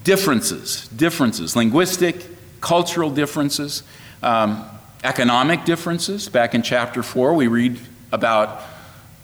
differences, 0.03 0.88
differences, 0.89 1.55
linguistic, 1.55 2.24
cultural 2.62 3.10
differences. 3.10 3.81
Um, 4.21 4.69
economic 5.03 5.65
differences. 5.65 6.29
Back 6.29 6.53
in 6.53 6.62
chapter 6.62 7.01
4, 7.01 7.33
we 7.33 7.48
read 7.48 7.79
about 8.12 8.62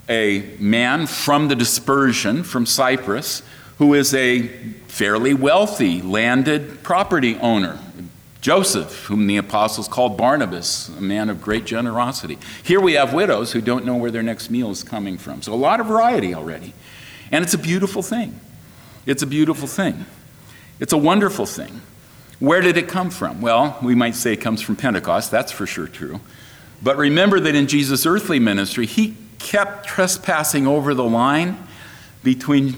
a 0.10 0.56
man 0.58 1.06
from 1.06 1.50
the 1.50 1.56
dispersion 1.56 2.42
from 2.42 2.66
Cyprus 2.66 3.44
who 3.78 3.94
is 3.94 4.14
a 4.14 4.48
fairly 4.88 5.34
wealthy 5.34 6.02
landed 6.02 6.84
property 6.84 7.36
owner. 7.38 7.80
Joseph, 8.42 9.06
whom 9.06 9.28
the 9.28 9.38
apostles 9.38 9.88
called 9.88 10.18
Barnabas, 10.18 10.90
a 10.90 11.02
man 11.02 11.30
of 11.30 11.42
great 11.42 11.66
generosity. 11.66 12.38
Here 12.64 12.80
we 12.80 12.94
have 12.94 13.14
widows 13.14 13.52
who 13.52 13.62
don't 13.62 13.86
know 13.86 13.96
where 13.96 14.12
their 14.12 14.24
next 14.24 14.50
meal 14.50 14.70
is 14.72 14.84
coming 14.84 15.18
from. 15.18 15.42
So 15.42 15.54
a 15.54 15.56
lot 15.56 15.80
of 15.80 15.88
variety 15.88 16.34
already. 16.34 16.74
And 17.32 17.44
it's 17.44 17.54
a 17.54 17.58
beautiful 17.58 18.02
thing. 18.02 18.40
It's 19.06 19.22
a 19.22 19.28
beautiful 19.28 19.68
thing. 19.68 20.06
It's 20.80 20.94
a 20.94 20.98
wonderful 20.98 21.46
thing. 21.46 21.82
Where 22.40 22.62
did 22.62 22.78
it 22.78 22.88
come 22.88 23.10
from? 23.10 23.42
Well, 23.42 23.78
we 23.82 23.96
might 23.96 24.16
say 24.16 24.34
it 24.34 24.38
comes 24.42 24.62
from 24.62 24.76
Pentecost. 24.76 25.32
That's 25.32 25.52
for 25.52 25.66
sure 25.66 25.88
true. 25.88 26.20
But 26.82 26.96
remember 26.96 27.40
that 27.40 27.56
in 27.56 27.68
Jesus' 27.68 28.06
earthly 28.06 28.40
ministry, 28.40 28.86
he 28.86 29.18
kept 29.40 29.88
trespassing 29.88 30.68
over 30.68 30.94
the 30.94 31.04
line 31.04 31.58
between 32.24 32.78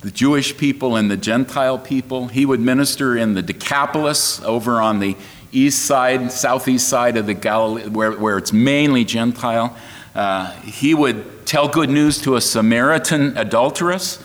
the 0.00 0.10
Jewish 0.10 0.56
people 0.56 0.96
and 0.96 1.10
the 1.10 1.16
Gentile 1.16 1.78
people. 1.78 2.28
He 2.28 2.46
would 2.46 2.60
minister 2.60 3.16
in 3.16 3.34
the 3.34 3.42
Decapolis 3.42 4.42
over 4.42 4.80
on 4.80 4.98
the 4.98 5.16
east 5.52 5.84
side, 5.84 6.32
southeast 6.32 6.88
side 6.88 7.16
of 7.16 7.26
the 7.26 7.34
Galilee, 7.34 7.88
where, 7.88 8.12
where 8.12 8.38
it's 8.38 8.52
mainly 8.52 9.04
Gentile. 9.04 9.76
Uh, 10.14 10.50
he 10.62 10.94
would 10.94 11.46
tell 11.46 11.68
good 11.68 11.90
news 11.90 12.20
to 12.22 12.36
a 12.36 12.40
Samaritan 12.40 13.36
adulteress 13.36 14.22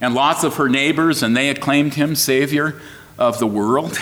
and 0.00 0.14
lots 0.14 0.44
of 0.44 0.56
her 0.56 0.68
neighbors, 0.68 1.22
and 1.22 1.36
they 1.36 1.50
acclaimed 1.50 1.94
him 1.94 2.14
Savior 2.14 2.80
of 3.18 3.38
the 3.38 3.46
world. 3.46 3.98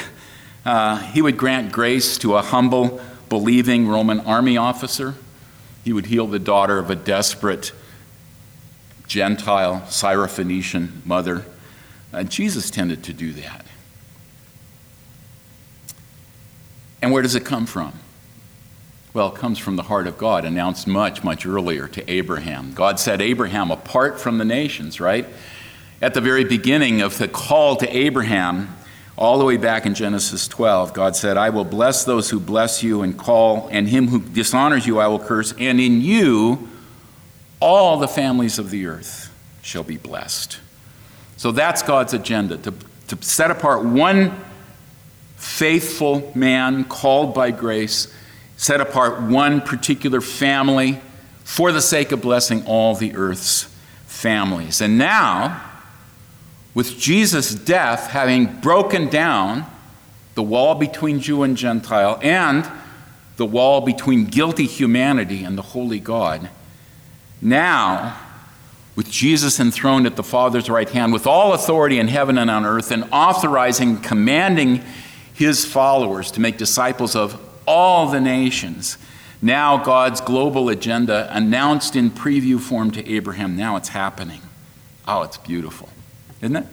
Uh, 0.65 0.99
he 0.99 1.23
would 1.23 1.37
grant 1.37 1.73
grace 1.73 2.19
to 2.19 2.37
a 2.37 2.43
humble, 2.43 3.01
believing 3.29 3.89
Roman 3.89 4.21
army 4.21 4.57
officer. 4.57 5.15
He 5.85 5.93
would 5.93 6.07
heal 6.07 6.27
the 6.27 6.39
daughter 6.39 6.79
of 6.79 6.91
a 6.91 6.97
desperate 6.97 7.73
Gentile 9.07 9.83
Syrophoenician 9.89 11.05
mother. 11.07 11.45
And 12.13 12.31
Jesus 12.31 12.71
tended 12.71 13.05
to 13.05 13.13
do 13.13 13.33
that. 13.35 13.67
And 17.03 17.13
where 17.13 17.23
does 17.23 17.35
it 17.35 17.45
come 17.45 17.67
from? 17.67 17.93
Well, 19.13 19.29
it 19.29 19.37
comes 19.37 19.59
from 19.59 19.77
the 19.77 19.85
heart 19.85 20.07
of 20.07 20.19
God, 20.19 20.45
announced 20.45 20.87
much, 20.87 21.25
much 21.25 21.47
earlier 21.47 21.89
to 21.89 22.11
Abraham. 22.11 22.73
God 22.75 23.01
set 23.01 23.21
Abraham 23.21 23.71
apart 23.71 24.21
from 24.21 24.39
the 24.39 24.45
nations, 24.45 25.01
right? 25.01 25.27
At 26.03 26.15
the 26.15 26.21
very 26.21 26.45
beginning 26.45 27.01
of 27.01 27.17
the 27.17 27.29
call 27.29 27.77
to 27.77 27.89
Abraham, 27.89 28.77
all 29.17 29.39
the 29.39 29.45
way 29.45 29.57
back 29.57 29.87
in 29.87 29.95
Genesis 29.95 30.47
12, 30.49 30.93
God 30.93 31.17
said, 31.17 31.39
I 31.39 31.49
will 31.49 31.65
bless 31.65 32.05
those 32.05 32.29
who 32.29 32.39
bless 32.39 32.83
you 32.83 33.01
and 33.01 33.17
call, 33.17 33.69
and 33.69 33.89
him 33.89 34.09
who 34.09 34.21
dishonors 34.21 34.87
you 34.87 34.99
I 34.99 35.07
will 35.07 35.19
curse, 35.19 35.55
and 35.59 35.81
in 35.81 36.03
you 36.03 36.69
all 37.61 37.99
the 37.99 38.09
families 38.09 38.59
of 38.59 38.71
the 38.71 38.87
earth 38.87 39.33
shall 39.63 39.83
be 39.83 39.97
blessed. 39.97 40.59
So 41.37 41.53
that's 41.53 41.83
God's 41.83 42.15
agenda 42.15 42.57
to, 42.59 42.75
to 43.09 43.23
set 43.23 43.51
apart 43.51 43.85
one 43.85 44.35
faithful 45.37 46.33
man 46.35 46.85
called 46.85 47.35
by 47.35 47.51
grace, 47.51 48.13
set 48.57 48.81
apart 48.81 49.23
one 49.23 49.61
particular 49.61 50.21
family 50.21 51.01
for 51.45 51.73
the 51.73 51.81
sake 51.81 52.13
of 52.13 52.23
blessing 52.23 52.65
all 52.67 52.95
the 52.95 53.15
earth's 53.15 53.65
families. 54.07 54.81
And 54.81 54.99
now, 54.99 55.63
with 56.75 56.99
Jesus' 56.99 57.55
death 57.55 58.09
having 58.11 58.61
broken 58.61 59.09
down 59.09 59.67
the 60.35 60.43
wall 60.43 60.75
between 60.75 61.21
Jew 61.21 61.43
and 61.43 61.57
Gentile 61.57 62.19
and 62.23 62.69
the 63.37 63.47
wall 63.47 63.81
between 63.81 64.27
guilty 64.27 64.67
humanity 64.67 65.45
and 65.45 65.57
the 65.57 65.63
holy 65.63 66.01
God, 66.01 66.51
now, 67.41 68.19
with 68.95 69.11
Jesus 69.11 69.61
enthroned 69.61 70.07
at 70.07 70.17
the 70.17 70.23
Father's 70.23 70.71
right 70.71 70.89
hand, 70.89 71.13
with 71.13 71.27
all 71.27 71.53
authority 71.53 71.99
in 71.99 72.09
heaven 72.09 72.39
and 72.39 72.51
on 72.51 72.65
earth, 72.65 72.91
and 72.91 73.05
authorizing, 73.13 74.01
commanding 74.01 74.83
his 75.35 75.65
followers 75.65 76.31
to 76.33 76.41
make 76.41 76.57
disciples 76.57 77.15
of 77.15 77.39
all 77.67 78.09
the 78.09 78.21
nations. 78.21 78.97
Now, 79.43 79.77
God's 79.77 80.23
global 80.23 80.71
agenda, 80.71 81.29
announced 81.31 81.95
in 81.95 82.11
preview 82.11 82.59
form 82.59 82.91
to 82.93 83.07
Abraham, 83.07 83.55
now 83.55 83.77
it's 83.77 83.91
happening. 83.91 84.41
Oh, 85.07 85.23
it's 85.23 85.37
beautiful, 85.37 85.91
isn't 86.41 86.57
it? 86.57 86.67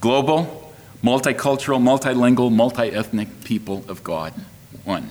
Global, 0.00 0.72
multicultural, 1.04 1.80
multilingual, 1.80 2.50
multi 2.50 2.90
ethnic 2.90 3.44
people 3.44 3.84
of 3.88 4.02
God. 4.02 4.32
One. 4.84 5.10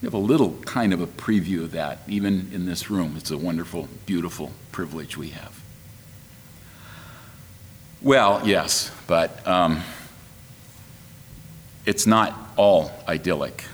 We 0.00 0.06
have 0.06 0.14
a 0.14 0.18
little 0.18 0.52
kind 0.64 0.94
of 0.94 1.00
a 1.02 1.06
preview 1.06 1.62
of 1.62 1.72
that, 1.72 1.98
even 2.08 2.50
in 2.52 2.64
this 2.64 2.90
room. 2.90 3.14
It's 3.16 3.30
a 3.30 3.36
wonderful, 3.36 3.88
beautiful 4.06 4.50
privilege 4.72 5.16
we 5.16 5.28
have. 5.30 5.60
Well, 8.00 8.40
yes, 8.46 8.90
but 9.06 9.46
um, 9.46 9.82
it's 11.84 12.06
not 12.06 12.34
all 12.56 12.92
idyllic. 13.06 13.64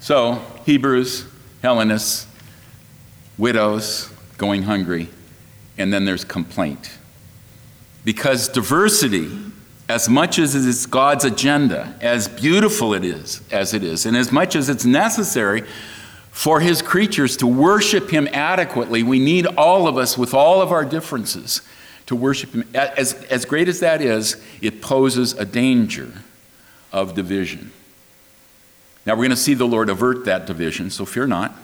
So, 0.00 0.42
Hebrews, 0.66 1.24
Hellenists, 1.62 2.26
widows 3.38 4.10
going 4.36 4.64
hungry, 4.64 5.08
and 5.78 5.90
then 5.90 6.04
there's 6.04 6.24
complaint. 6.24 6.98
Because 8.04 8.48
diversity 8.48 9.30
as 9.88 10.08
much 10.08 10.38
as 10.38 10.54
it 10.54 10.66
is 10.66 10.86
God's 10.86 11.24
agenda, 11.24 11.94
as 12.00 12.28
beautiful 12.28 12.92
it 12.92 13.04
is 13.04 13.40
as 13.50 13.72
it 13.72 13.82
is, 13.82 14.04
and 14.04 14.16
as 14.16 14.30
much 14.30 14.54
as 14.54 14.68
it's 14.68 14.84
necessary 14.84 15.62
for 16.30 16.60
his 16.60 16.82
creatures 16.82 17.36
to 17.38 17.46
worship 17.46 18.10
him 18.10 18.28
adequately, 18.32 19.02
we 19.02 19.18
need 19.18 19.46
all 19.46 19.88
of 19.88 19.96
us 19.96 20.18
with 20.18 20.34
all 20.34 20.60
of 20.60 20.70
our 20.70 20.84
differences 20.84 21.62
to 22.06 22.14
worship 22.14 22.52
him. 22.52 22.64
As, 22.74 23.14
as 23.24 23.44
great 23.44 23.68
as 23.68 23.80
that 23.80 24.00
is, 24.00 24.42
it 24.60 24.82
poses 24.82 25.32
a 25.32 25.44
danger 25.44 26.12
of 26.92 27.14
division. 27.14 27.72
Now 29.06 29.14
we're 29.14 29.24
going 29.24 29.30
to 29.30 29.36
see 29.36 29.54
the 29.54 29.66
Lord 29.66 29.88
avert 29.88 30.26
that 30.26 30.46
division, 30.46 30.90
so 30.90 31.06
fear 31.06 31.26
not. 31.26 31.56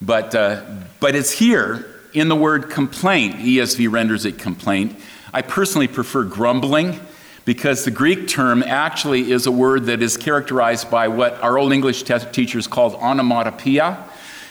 But, 0.00 0.34
uh, 0.34 0.62
but 1.00 1.14
it's 1.14 1.32
here 1.32 1.86
in 2.12 2.28
the 2.28 2.36
word 2.36 2.68
complaint. 2.68 3.36
ESV 3.36 3.90
renders 3.90 4.26
it 4.26 4.38
complaint. 4.38 4.98
I 5.32 5.42
personally 5.42 5.88
prefer 5.88 6.24
grumbling 6.24 7.00
because 7.44 7.84
the 7.84 7.90
Greek 7.90 8.28
term 8.28 8.62
actually 8.62 9.32
is 9.32 9.46
a 9.46 9.52
word 9.52 9.86
that 9.86 10.02
is 10.02 10.16
characterized 10.16 10.90
by 10.90 11.08
what 11.08 11.40
our 11.42 11.58
Old 11.58 11.72
English 11.72 12.04
te- 12.04 12.18
teachers 12.30 12.66
called 12.66 12.94
onomatopoeia. 12.94 14.08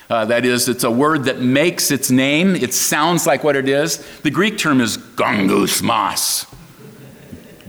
Uh, 0.10 0.26
that 0.26 0.44
is, 0.44 0.68
it's 0.68 0.84
a 0.84 0.92
word 0.92 1.24
that 1.24 1.40
makes 1.40 1.90
its 1.90 2.12
name, 2.12 2.54
it 2.56 2.74
sounds 2.74 3.26
like 3.26 3.46
what 3.46 3.56
it 3.56 3.70
is. 3.70 4.06
The 4.22 4.32
Greek 4.32 4.58
term 4.58 4.82
is 4.82 4.98
gongusmos. 4.98 6.54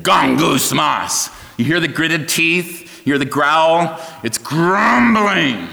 Gongusmos. 0.02 1.38
You 1.56 1.64
hear 1.64 1.78
the 1.78 1.86
gritted 1.86 2.28
teeth, 2.28 3.06
you 3.06 3.12
hear 3.12 3.18
the 3.18 3.24
growl, 3.24 4.00
it's 4.24 4.38
grumbling. 4.38 5.68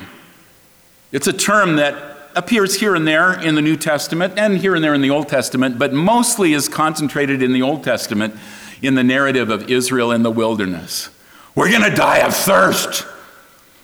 It's 1.12 1.26
a 1.26 1.34
term 1.34 1.78
that 1.78 2.10
appears 2.36 2.80
here 2.80 2.94
and 2.94 3.08
there 3.08 3.42
in 3.42 3.56
the 3.56 3.64
New 3.64 3.76
Testament 3.76 4.38
and 4.38 4.60
here 4.60 4.76
and 4.76 4.84
there 4.84 4.94
in 4.94 5.02
the 5.02 5.10
Old 5.10 5.28
Testament, 5.28 5.80
but 5.80 5.92
mostly 5.92 6.54
is 6.54 6.70
concentrated 6.70 7.42
in 7.42 7.52
the 7.52 7.64
Old 7.64 7.84
Testament 7.84 8.36
in 8.82 8.96
the 8.96 9.04
narrative 9.04 9.50
of 9.50 9.70
Israel 9.70 10.12
in 10.12 10.24
the 10.24 10.32
wilderness. 10.32 11.10
We're 11.56 11.70
going 11.70 11.90
to 11.90 11.96
die 11.96 12.20
of 12.20 12.36
thirst, 12.36 13.06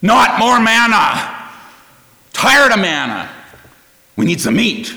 not 0.01 0.39
more 0.39 0.59
manna. 0.59 1.31
Tired 2.33 2.71
of 2.71 2.79
manna. 2.79 3.29
We 4.15 4.25
need 4.25 4.39
some 4.39 4.55
meat 4.55 4.93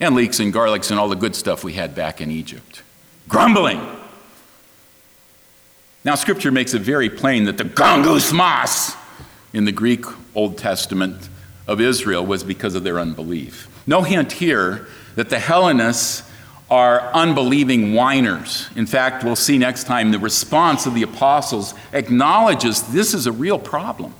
and 0.00 0.14
leeks 0.14 0.40
and 0.40 0.52
garlics 0.52 0.90
and 0.90 0.98
all 0.98 1.08
the 1.08 1.16
good 1.16 1.34
stuff 1.34 1.64
we 1.64 1.74
had 1.74 1.94
back 1.94 2.20
in 2.20 2.30
Egypt. 2.30 2.82
Grumbling. 3.28 3.80
Now, 6.04 6.14
Scripture 6.14 6.52
makes 6.52 6.74
it 6.74 6.82
very 6.82 7.10
plain 7.10 7.44
that 7.44 7.58
the 7.58 7.64
gongus 7.64 8.30
gongusmas 8.30 8.96
in 9.52 9.64
the 9.64 9.72
Greek 9.72 10.04
Old 10.34 10.58
Testament 10.58 11.28
of 11.66 11.80
Israel 11.80 12.24
was 12.24 12.44
because 12.44 12.74
of 12.74 12.84
their 12.84 12.98
unbelief. 12.98 13.68
No 13.86 14.02
hint 14.02 14.32
here 14.32 14.86
that 15.14 15.30
the 15.30 15.38
Hellenists 15.38 16.25
are 16.70 17.00
unbelieving 17.12 17.94
whiners. 17.94 18.68
In 18.74 18.86
fact, 18.86 19.22
we'll 19.22 19.36
see 19.36 19.56
next 19.56 19.84
time 19.84 20.10
the 20.10 20.18
response 20.18 20.86
of 20.86 20.94
the 20.94 21.02
apostles 21.02 21.74
acknowledges 21.92 22.82
this 22.92 23.14
is 23.14 23.26
a 23.26 23.32
real 23.32 23.58
problem. 23.58 24.12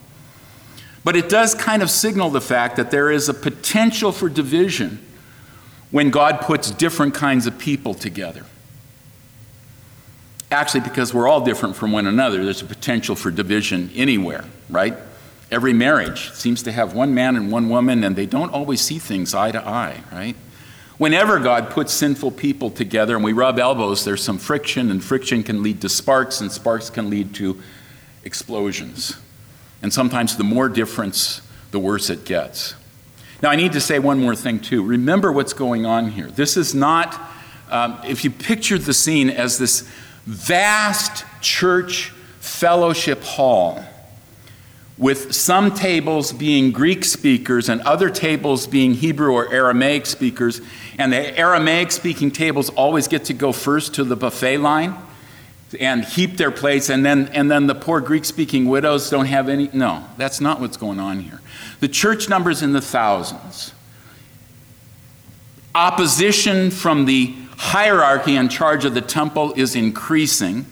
But 1.03 1.17
it 1.17 1.29
does 1.29 1.55
kind 1.55 1.83
of 1.83 1.91
signal 1.91 2.31
the 2.31 2.41
fact 2.41 2.77
that 2.77 2.91
there 2.91 3.11
is 3.11 3.29
a 3.29 3.35
potential 3.35 4.13
for 4.13 4.29
division 4.29 5.05
when 5.91 6.11
God 6.11 6.41
puts 6.41 6.71
different 6.71 7.15
kinds 7.15 7.47
of 7.47 7.59
people 7.59 7.95
together. 7.95 8.45
Actually, 10.51 10.81
because 10.81 11.13
we're 11.13 11.29
all 11.29 11.41
different 11.41 11.75
from 11.75 11.91
one 11.91 12.07
another, 12.07 12.45
there's 12.45 12.63
a 12.63 12.67
potential 12.67 13.17
for 13.17 13.33
division 13.33 13.91
anywhere, 13.95 14.45
right? 14.69 14.95
Every 15.51 15.73
marriage 15.73 16.33
seems 16.33 16.63
to 16.65 16.73
have 16.73 16.93
one 16.93 17.15
man 17.15 17.37
and 17.37 17.51
one 17.51 17.69
woman, 17.69 18.05
and 18.05 18.15
they 18.15 18.27
don't 18.27 18.53
always 18.53 18.81
see 18.81 18.99
things 18.99 19.35
eye 19.35 19.51
to 19.53 19.67
eye, 19.67 20.03
right? 20.13 20.37
Whenever 20.99 21.39
God 21.39 21.71
puts 21.71 21.93
sinful 21.93 22.31
people 22.31 22.71
together 22.71 23.17
and 23.17 23.25
we 23.25 23.35
rub 23.35 23.59
elbows, 23.59 24.05
there's 24.05 24.23
some 24.23 24.39
friction, 24.39 24.91
and 24.91 25.05
friction 25.05 25.43
can 25.43 25.63
lead 25.63 25.81
to 25.83 25.89
sparks, 25.89 26.41
and 26.41 26.51
sparks 26.51 26.89
can 26.89 27.11
lead 27.11 27.35
to 27.35 27.61
explosions. 28.25 29.17
And 29.83 29.93
sometimes 29.93 30.37
the 30.37 30.45
more 30.45 30.71
difference, 30.71 31.43
the 31.71 31.79
worse 31.79 32.09
it 32.09 32.25
gets. 32.25 32.75
Now, 33.43 33.51
I 33.51 33.57
need 33.57 33.73
to 33.73 33.81
say 33.81 33.99
one 33.99 34.19
more 34.19 34.35
thing, 34.35 34.59
too. 34.59 34.83
Remember 34.83 35.31
what's 35.31 35.53
going 35.53 35.85
on 35.85 36.11
here. 36.13 36.29
This 36.29 36.57
is 36.57 36.75
not, 36.75 37.21
um, 37.71 38.01
if 38.07 38.25
you 38.25 38.31
picture 38.31 38.79
the 38.79 38.95
scene 38.95 39.29
as 39.29 39.59
this 39.59 39.83
vast 40.25 41.25
church 41.43 42.11
fellowship 42.41 43.23
hall, 43.23 43.85
with 44.99 45.35
some 45.35 45.75
tables 45.75 46.33
being 46.33 46.73
Greek 46.73 47.05
speakers 47.05 47.69
and 47.69 47.81
other 47.83 48.09
tables 48.09 48.67
being 48.67 48.95
Hebrew 48.95 49.33
or 49.33 49.53
Aramaic 49.53 50.07
speakers, 50.07 50.61
and 50.99 51.13
the 51.13 51.39
Aramaic 51.39 51.93
speaking 51.93 52.31
tables 52.31 52.71
always 52.71 53.07
get 53.07 53.25
to 53.27 53.35
go 53.35 53.53
first 53.53 53.95
to 53.95 54.05
the 54.05 54.17
buffet 54.17 54.59
line 54.59 54.97
and 55.81 56.05
heap 56.05 56.37
their 56.37 56.51
plates, 56.51 56.89
and 56.89 57.05
then, 57.05 57.29
and 57.29 57.51
then 57.51 57.67
the 57.67 57.75
poor 57.75 58.01
Greek 58.01 58.25
speaking 58.25 58.67
widows 58.67 59.11
don't 59.11 59.27
have 59.27 59.49
any. 59.49 59.69
No, 59.73 60.05
that's 60.17 60.41
not 60.41 60.61
what's 60.61 60.77
going 60.77 61.01
on 61.01 61.21
here. 61.21 61.41
The 61.81 61.89
church 61.89 62.29
numbers 62.29 62.63
in 62.63 62.73
the 62.73 62.81
thousands. 62.81 63.75
Opposition 65.75 66.71
from 66.71 67.05
the 67.05 67.35
hierarchy 67.57 68.37
in 68.37 68.49
charge 68.49 68.85
of 68.85 68.95
the 68.95 69.01
temple 69.01 69.53
is 69.55 69.75
increasing. 69.75 70.65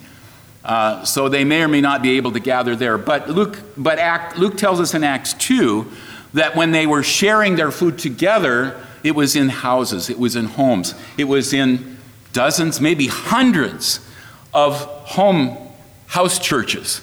Uh, 0.65 1.05
so 1.05 1.29
they 1.29 1.45
may 1.45 1.63
or 1.63 1.69
may 1.69 1.81
not 1.81 2.03
be 2.03 2.17
able 2.17 2.33
to 2.33 2.41
gather 2.41 2.75
there. 2.75 2.97
But 2.97 3.29
Luke, 3.29 3.59
but 3.77 3.99
Act, 3.99 4.39
Luke 4.39 4.57
tells 4.57 4.81
us 4.81 4.95
in 4.95 5.05
Acts 5.05 5.35
2 5.35 5.91
that 6.33 6.57
when 6.57 6.73
they 6.73 6.87
were 6.87 7.03
sharing 7.03 7.57
their 7.57 7.71
food 7.71 7.99
together, 7.99 8.81
it 9.03 9.15
was 9.15 9.37
in 9.37 9.51
houses, 9.51 10.09
it 10.09 10.19
was 10.19 10.37
in 10.37 10.47
homes, 10.47 10.95
it 11.19 11.25
was 11.25 11.53
in 11.53 11.99
dozens, 12.33 12.81
maybe 12.81 13.07
hundreds 13.07 14.01
of 14.55 14.77
home 14.77 15.57
house 16.07 16.39
churches 16.39 17.03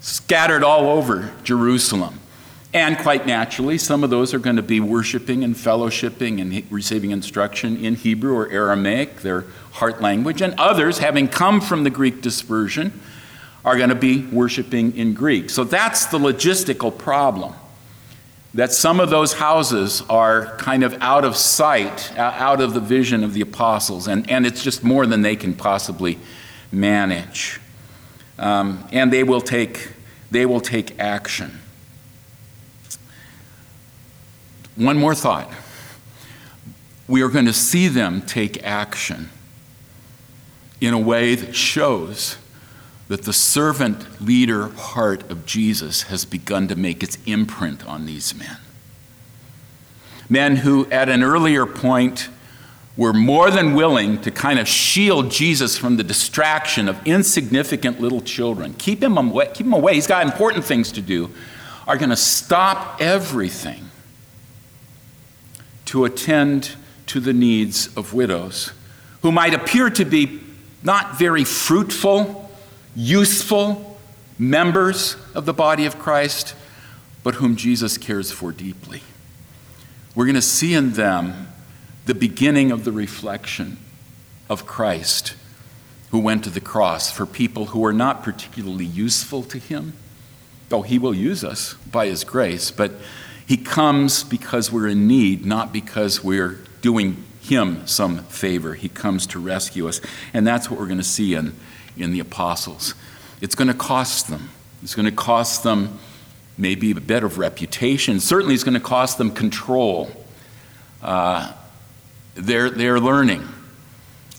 scattered 0.00 0.62
all 0.62 0.90
over 0.90 1.32
Jerusalem. 1.44 2.17
And 2.74 2.98
quite 2.98 3.26
naturally, 3.26 3.78
some 3.78 4.04
of 4.04 4.10
those 4.10 4.34
are 4.34 4.38
going 4.38 4.56
to 4.56 4.62
be 4.62 4.78
worshiping 4.78 5.42
and 5.42 5.54
fellowshipping 5.54 6.40
and 6.40 6.70
receiving 6.70 7.12
instruction 7.12 7.82
in 7.82 7.94
Hebrew 7.94 8.34
or 8.34 8.48
Aramaic, 8.50 9.22
their 9.22 9.46
heart 9.72 10.02
language. 10.02 10.42
And 10.42 10.54
others, 10.58 10.98
having 10.98 11.28
come 11.28 11.62
from 11.62 11.84
the 11.84 11.90
Greek 11.90 12.20
dispersion, 12.20 13.00
are 13.64 13.76
going 13.76 13.88
to 13.88 13.94
be 13.94 14.26
worshiping 14.26 14.94
in 14.96 15.14
Greek. 15.14 15.48
So 15.50 15.64
that's 15.64 16.06
the 16.06 16.18
logistical 16.18 16.96
problem. 16.96 17.54
That 18.54 18.72
some 18.72 19.00
of 19.00 19.10
those 19.10 19.34
houses 19.34 20.02
are 20.08 20.56
kind 20.56 20.82
of 20.82 20.96
out 21.00 21.24
of 21.24 21.36
sight, 21.36 22.16
out 22.18 22.60
of 22.60 22.74
the 22.74 22.80
vision 22.80 23.24
of 23.24 23.34
the 23.34 23.40
apostles, 23.40 24.08
and, 24.08 24.30
and 24.30 24.46
it's 24.46 24.62
just 24.62 24.84
more 24.84 25.06
than 25.06 25.22
they 25.22 25.36
can 25.36 25.54
possibly 25.54 26.18
manage. 26.70 27.60
Um, 28.38 28.86
and 28.92 29.12
they 29.12 29.22
will 29.22 29.40
take, 29.40 29.92
they 30.30 30.46
will 30.46 30.60
take 30.60 30.98
action. 30.98 31.58
One 34.78 34.96
more 34.96 35.14
thought. 35.16 35.52
We 37.08 37.20
are 37.22 37.28
going 37.28 37.46
to 37.46 37.52
see 37.52 37.88
them 37.88 38.22
take 38.22 38.62
action 38.62 39.28
in 40.80 40.94
a 40.94 40.98
way 41.00 41.34
that 41.34 41.56
shows 41.56 42.36
that 43.08 43.24
the 43.24 43.32
servant 43.32 44.22
leader 44.24 44.68
heart 44.68 45.28
of 45.32 45.44
Jesus 45.44 46.02
has 46.02 46.24
begun 46.24 46.68
to 46.68 46.76
make 46.76 47.02
its 47.02 47.18
imprint 47.26 47.84
on 47.88 48.06
these 48.06 48.36
men. 48.36 48.58
Men 50.28 50.56
who, 50.56 50.88
at 50.92 51.08
an 51.08 51.24
earlier 51.24 51.66
point, 51.66 52.28
were 52.96 53.12
more 53.12 53.50
than 53.50 53.74
willing 53.74 54.20
to 54.20 54.30
kind 54.30 54.60
of 54.60 54.68
shield 54.68 55.32
Jesus 55.32 55.76
from 55.76 55.96
the 55.96 56.04
distraction 56.04 56.88
of 56.88 57.04
insignificant 57.04 58.00
little 58.00 58.20
children. 58.20 58.74
Keep 58.74 59.02
him 59.02 59.18
away, 59.18 59.50
keep 59.52 59.66
him 59.66 59.72
away. 59.72 59.94
he's 59.94 60.06
got 60.06 60.24
important 60.24 60.64
things 60.64 60.92
to 60.92 61.00
do, 61.00 61.30
are 61.88 61.96
going 61.96 62.10
to 62.10 62.16
stop 62.16 63.00
everything 63.00 63.87
to 65.88 66.04
attend 66.04 66.76
to 67.06 67.18
the 67.18 67.32
needs 67.32 67.94
of 67.96 68.12
widows 68.12 68.72
who 69.22 69.32
might 69.32 69.54
appear 69.54 69.88
to 69.88 70.04
be 70.04 70.40
not 70.82 71.18
very 71.18 71.44
fruitful, 71.44 72.50
useful 72.94 73.98
members 74.38 75.16
of 75.34 75.46
the 75.46 75.54
body 75.54 75.86
of 75.86 75.98
Christ, 75.98 76.54
but 77.22 77.36
whom 77.36 77.56
Jesus 77.56 77.96
cares 77.96 78.30
for 78.30 78.52
deeply. 78.52 79.02
We're 80.14 80.26
going 80.26 80.34
to 80.34 80.42
see 80.42 80.74
in 80.74 80.92
them 80.92 81.48
the 82.04 82.14
beginning 82.14 82.70
of 82.70 82.84
the 82.84 82.92
reflection 82.92 83.78
of 84.48 84.66
Christ 84.66 85.34
who 86.10 86.18
went 86.18 86.44
to 86.44 86.50
the 86.50 86.60
cross 86.60 87.10
for 87.10 87.24
people 87.24 87.66
who 87.66 87.84
are 87.84 87.92
not 87.92 88.22
particularly 88.22 88.84
useful 88.84 89.42
to 89.44 89.58
him. 89.58 89.94
Though 90.68 90.82
he 90.82 90.98
will 90.98 91.14
use 91.14 91.44
us 91.44 91.74
by 91.90 92.06
his 92.06 92.24
grace, 92.24 92.70
but 92.70 92.92
he 93.48 93.56
comes 93.56 94.24
because 94.24 94.70
we're 94.70 94.88
in 94.88 95.08
need, 95.08 95.46
not 95.46 95.72
because 95.72 96.22
we're 96.22 96.58
doing 96.82 97.24
him 97.40 97.86
some 97.86 98.18
favor. 98.24 98.74
He 98.74 98.90
comes 98.90 99.26
to 99.28 99.38
rescue 99.38 99.88
us. 99.88 100.02
And 100.34 100.46
that's 100.46 100.70
what 100.70 100.78
we're 100.78 100.86
going 100.86 100.98
to 100.98 101.02
see 101.04 101.32
in, 101.32 101.54
in 101.96 102.12
the 102.12 102.20
apostles. 102.20 102.94
It's 103.40 103.54
going 103.54 103.68
to 103.68 103.74
cost 103.74 104.28
them. 104.28 104.50
It's 104.82 104.94
going 104.94 105.06
to 105.06 105.12
cost 105.12 105.62
them 105.62 105.98
maybe 106.58 106.90
a 106.90 107.00
bit 107.00 107.24
of 107.24 107.38
reputation. 107.38 108.20
Certainly, 108.20 108.54
it's 108.54 108.64
going 108.64 108.74
to 108.74 108.80
cost 108.80 109.16
them 109.16 109.30
control. 109.30 110.10
Uh, 111.00 111.54
they're, 112.34 112.68
they're 112.68 113.00
learning 113.00 113.48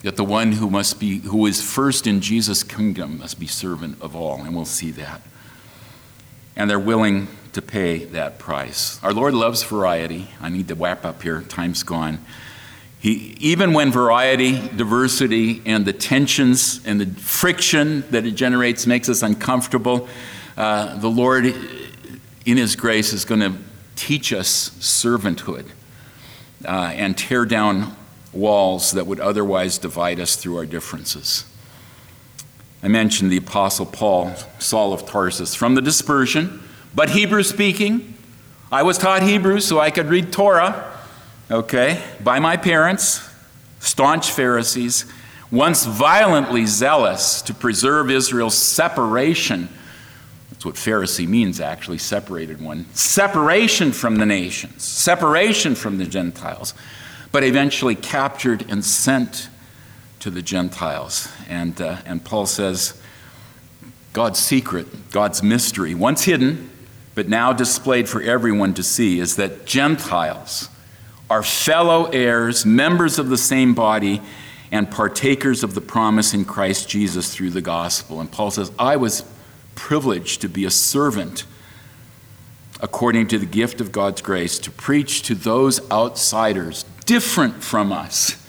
that 0.03 0.17
the 0.17 0.23
one 0.23 0.51
who 0.51 0.69
must 0.69 0.99
be 0.99 1.17
who 1.21 1.47
is 1.47 1.59
first 1.59 2.05
in 2.05 2.21
Jesus' 2.21 2.61
kingdom 2.61 3.17
must 3.17 3.39
be 3.39 3.47
servant 3.47 3.99
of 4.01 4.15
all, 4.15 4.43
and 4.43 4.55
we'll 4.55 4.65
see 4.65 4.91
that. 4.91 5.21
And 6.55 6.69
they're 6.69 6.77
willing 6.77 7.27
to 7.53 7.62
pay 7.62 8.05
that 8.05 8.39
price. 8.39 9.01
Our 9.03 9.13
Lord 9.13 9.33
loves 9.33 9.63
variety. 9.63 10.29
I 10.41 10.49
need 10.49 10.67
to 10.67 10.75
wrap 10.75 11.05
up 11.05 11.21
here, 11.23 11.41
time's 11.41 11.83
gone. 11.83 12.19
He, 12.99 13.35
even 13.39 13.73
when 13.73 13.91
variety, 13.91 14.59
diversity, 14.75 15.62
and 15.65 15.85
the 15.85 15.93
tensions 15.93 16.81
and 16.85 16.99
the 16.99 17.05
friction 17.19 18.03
that 18.12 18.25
it 18.25 18.31
generates 18.31 18.85
makes 18.85 19.07
us 19.07 19.23
uncomfortable, 19.23 20.09
uh, 20.57 20.97
the 20.97 21.09
Lord, 21.09 21.45
in 21.45 22.57
His 22.57 22.75
grace, 22.75 23.13
is 23.13 23.23
going 23.23 23.39
to 23.39 23.55
teach 23.95 24.33
us 24.33 24.69
servanthood 24.79 25.65
uh, 26.65 26.91
and 26.93 27.17
tear 27.17 27.45
down 27.45 27.95
walls 28.33 28.91
that 28.91 29.07
would 29.07 29.19
otherwise 29.19 29.77
divide 29.77 30.19
us 30.19 30.35
through 30.35 30.57
our 30.57 30.65
differences. 30.65 31.45
I 32.83 32.89
mentioned 32.89 33.31
the 33.31 33.38
Apostle 33.38 33.85
Paul, 33.85 34.33
Saul 34.59 34.93
of 34.93 35.05
Tarsus, 35.05 35.55
from 35.55 35.75
the 35.75 35.81
dispersion 35.81 36.63
but 36.93 37.12
Hebrew 37.12 37.43
speaking. 37.43 38.15
I 38.71 38.84
was 38.84 38.97
taught 38.97 39.23
Hebrew 39.23 39.60
so 39.60 39.80
I 39.80 39.89
could 39.89 40.08
read 40.08 40.32
Torah, 40.32 40.91
okay, 41.49 42.04
by 42.23 42.39
my 42.39 42.56
parents, 42.56 43.28
staunch 43.80 44.32
Pharisees, 44.32 45.12
once 45.52 45.86
violently 45.86 46.67
zealous 46.67 47.41
to 47.43 47.54
preserve 47.54 48.12
Israel's 48.12 48.58
separation. 48.58 49.69
That's 50.52 50.65
what 50.65 50.75
Pharisee 50.75 51.28
means, 51.28 51.60
actually, 51.60 51.97
separated 51.97 52.62
one. 52.62 52.86
Separation 52.93 53.91
from 53.91 54.17
the 54.17 54.25
nations, 54.25 54.84
separation 54.84 55.73
from 55.73 55.97
the 55.97 56.06
Gentiles, 56.06 56.75
but 57.32 57.43
eventually 57.43 57.95
captured 57.95 58.69
and 58.69 58.86
sent 58.86 59.49
to 60.19 60.30
the 60.30 60.43
Gentiles. 60.43 61.28
And, 61.47 61.80
uh, 61.82 61.97
and 62.06 62.23
Paul 62.23 62.45
says, 62.45 63.02
God's 64.13 64.38
secret, 64.38 65.12
God's 65.12 65.41
mystery, 65.41 65.95
once 65.95 66.25
hidden, 66.25 66.69
but 67.19 67.27
now 67.27 67.51
displayed 67.51 68.08
for 68.08 68.21
everyone 68.21 68.73
to 68.73 68.82
see, 68.82 69.19
is 69.19 69.36
that 69.36 69.65
Gentiles 69.65 70.69
are 71.29 71.43
fellow 71.43 72.05
heirs, 72.05 72.65
members 72.65 73.19
of 73.19 73.27
the 73.27 73.38
same 73.38 73.73
body, 73.73 74.21
and 74.71 74.89
partakers 74.89 75.62
of 75.62 75.73
the 75.73 75.82
promise 75.82 76.34
in 76.34 76.45
Christ 76.45 76.88
Jesus 76.88 77.36
through 77.36 77.49
the 77.49 77.60
gospel. 77.60 78.21
And 78.21 78.32
Paul 78.32 78.51
says, 78.51 78.71
I 78.79 78.95
was 78.95 79.25
privileged 79.75 80.39
to 80.39 80.47
be 80.47 80.63
a 80.63 80.71
servant 80.71 81.43
according 82.79 83.27
to 83.27 83.38
the 83.38 83.45
gift 83.45 83.82
of 83.82 83.91
God's 83.91 84.21
grace 84.21 84.58
to 84.60 84.71
preach 84.71 85.23
to 85.23 85.36
those 85.36 85.91
outsiders 85.91 86.86
different 87.05 87.62
from 87.62 87.91
us, 87.91 88.41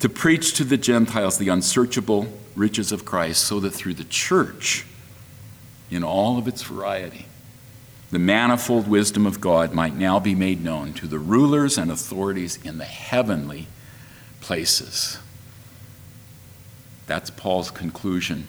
to 0.00 0.08
preach 0.08 0.54
to 0.54 0.64
the 0.64 0.78
Gentiles 0.78 1.36
the 1.36 1.50
unsearchable 1.50 2.28
riches 2.56 2.92
of 2.92 3.04
Christ, 3.04 3.44
so 3.44 3.60
that 3.60 3.72
through 3.72 3.92
the 3.92 4.04
church, 4.04 4.86
in 5.90 6.02
all 6.02 6.38
of 6.38 6.48
its 6.48 6.62
variety, 6.62 7.26
the 8.10 8.18
manifold 8.18 8.86
wisdom 8.86 9.26
of 9.26 9.40
God 9.40 9.72
might 9.72 9.96
now 9.96 10.20
be 10.20 10.34
made 10.34 10.62
known 10.62 10.92
to 10.94 11.06
the 11.06 11.18
rulers 11.18 11.78
and 11.78 11.90
authorities 11.90 12.58
in 12.64 12.78
the 12.78 12.84
heavenly 12.84 13.66
places. 14.40 15.18
That's 17.06 17.30
Paul's 17.30 17.70
conclusion 17.70 18.46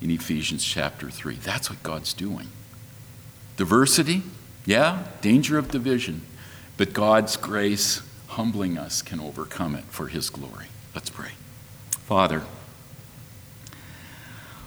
in 0.00 0.10
Ephesians 0.10 0.64
chapter 0.64 1.10
3. 1.10 1.36
That's 1.36 1.70
what 1.70 1.82
God's 1.82 2.12
doing. 2.12 2.48
Diversity, 3.56 4.22
yeah, 4.66 5.04
danger 5.20 5.58
of 5.58 5.70
division, 5.70 6.22
but 6.76 6.92
God's 6.92 7.36
grace, 7.36 8.02
humbling 8.28 8.78
us, 8.78 9.02
can 9.02 9.20
overcome 9.20 9.74
it 9.74 9.84
for 9.84 10.08
His 10.08 10.30
glory. 10.30 10.66
Let's 10.94 11.10
pray. 11.10 11.32
Father, 11.90 12.42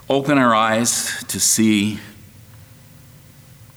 open 0.10 0.38
our 0.38 0.54
eyes 0.54 1.24
to 1.26 1.40
see 1.40 2.00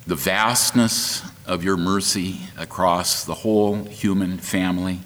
the 0.07 0.14
vastness 0.14 1.23
of 1.47 1.64
your 1.64 1.77
mercy 1.77 2.40
across 2.59 3.25
the 3.25 3.35
whole 3.35 3.85
human 3.85 4.38
family, 4.38 5.01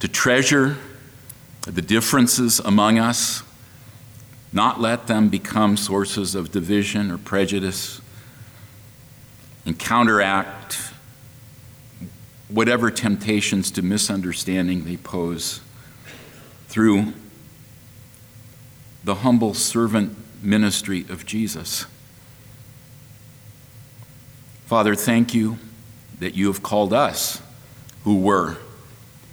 to 0.00 0.08
treasure 0.08 0.76
the 1.62 1.82
differences 1.82 2.60
among 2.60 2.98
us, 2.98 3.42
not 4.52 4.80
let 4.80 5.06
them 5.06 5.28
become 5.28 5.76
sources 5.76 6.34
of 6.34 6.52
division 6.52 7.10
or 7.10 7.18
prejudice, 7.18 8.00
and 9.64 9.78
counteract 9.78 10.92
whatever 12.48 12.90
temptations 12.90 13.70
to 13.72 13.82
misunderstanding 13.82 14.84
they 14.84 14.96
pose 14.96 15.60
through 16.68 17.12
the 19.02 19.16
humble 19.16 19.54
servant 19.54 20.16
ministry 20.42 21.04
of 21.08 21.26
Jesus. 21.26 21.86
Father, 24.66 24.96
thank 24.96 25.32
you 25.32 25.58
that 26.18 26.34
you 26.34 26.48
have 26.48 26.60
called 26.60 26.92
us, 26.92 27.40
who 28.02 28.18
were, 28.18 28.56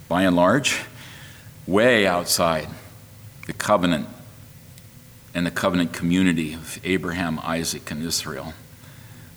by 0.08 0.22
and 0.22 0.36
large, 0.36 0.80
way 1.66 2.06
outside 2.06 2.68
the 3.48 3.52
covenant 3.52 4.06
and 5.34 5.44
the 5.44 5.50
covenant 5.50 5.92
community 5.92 6.54
of 6.54 6.78
Abraham, 6.84 7.40
Isaac, 7.42 7.90
and 7.90 8.00
Israel. 8.00 8.54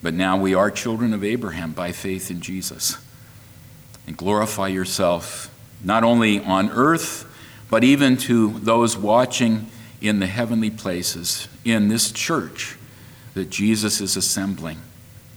But 0.04 0.14
now 0.14 0.38
we 0.38 0.54
are 0.54 0.70
children 0.70 1.16
of 1.16 1.24
Abraham 1.24 1.72
by 1.72 1.92
faith 1.94 2.30
in 2.30 2.42
Jesus. 2.42 2.98
And 4.06 4.16
glorify 4.16 4.68
yourself 4.68 5.52
not 5.84 6.04
only 6.04 6.40
on 6.40 6.70
earth, 6.70 7.26
but 7.72 7.84
even 7.84 8.18
to 8.18 8.60
those 8.60 8.96
watching 8.96 9.66
in 10.00 10.20
the 10.20 10.28
heavenly 10.28 10.70
places 10.70 11.48
in 11.66 11.88
this 11.88 12.12
church 12.12 12.78
that 13.34 13.50
Jesus 13.50 14.00
is 14.00 14.16
assembling 14.16 14.78